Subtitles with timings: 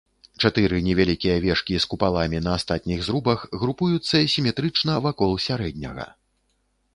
[0.45, 6.09] Чатыры невялікія вежкі з купаламі на астатніх зрубах групуюцца сіметрычна вакол сярэдняга.